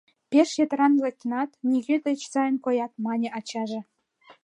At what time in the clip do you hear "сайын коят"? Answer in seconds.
2.33-2.91